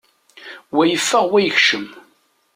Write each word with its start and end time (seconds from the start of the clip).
Wa 0.75 0.83
yeffeɣ, 0.85 1.23
wa 1.31 1.39
yekcem. 1.41 1.85